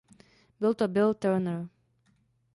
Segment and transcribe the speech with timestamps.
[0.59, 1.67] Byl to Bill Turner.